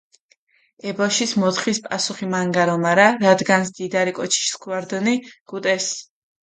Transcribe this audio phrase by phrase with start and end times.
[0.91, 5.15] ე ბოშის მოთხის პასუხი მანგარო, მარა რადგანს დიდარი კოჩიში სქუა რდჷნი,
[5.55, 5.93] გუტეს.